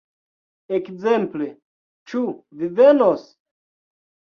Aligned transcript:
Ekzemple 0.77 1.49
"Ĉu 2.13 2.25
vi 2.59 2.75
venos? 2.83 3.33